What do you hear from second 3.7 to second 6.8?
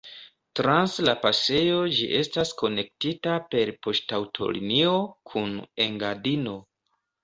poŝtaŭtolinio kun Engadino.